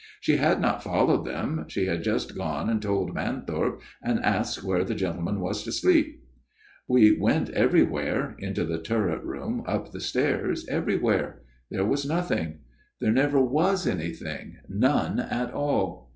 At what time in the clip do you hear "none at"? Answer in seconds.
14.67-15.51